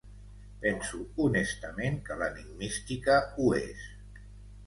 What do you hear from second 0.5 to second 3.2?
Penso honestament que l'enigmística